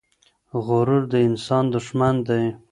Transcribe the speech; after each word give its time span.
غرور 0.65 1.03
د 1.11 1.13
انسان 1.27 1.65
دښمن 1.75 2.15
دی. 2.27 2.43